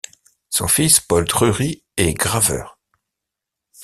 [0.49, 2.79] Son fils, Paul Drury, est graveur.